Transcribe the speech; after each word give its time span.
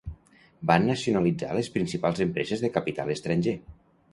Va 0.69 0.77
nacionalitzar 0.85 1.51
les 1.57 1.69
principals 1.75 2.25
empreses 2.27 2.65
de 2.67 2.73
capital 2.79 3.13
estranger. 3.19 3.55